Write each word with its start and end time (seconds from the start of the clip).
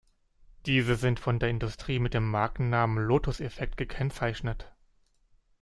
Diese 0.65 0.95
sind 0.95 1.19
von 1.19 1.37
der 1.37 1.49
Industrie 1.49 1.99
mit 1.99 2.15
dem 2.15 2.27
Markennamen 2.27 3.05
"Lotus-Effekt" 3.05 3.77
gekennzeichnet. 3.77 4.73